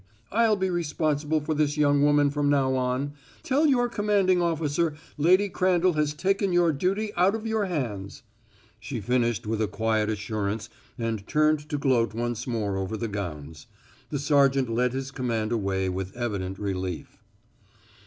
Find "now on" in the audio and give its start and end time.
2.49-3.13